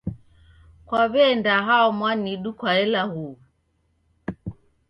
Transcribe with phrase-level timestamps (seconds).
[0.87, 3.39] Kwawe'nda hao mwanidu kwaela huw'u?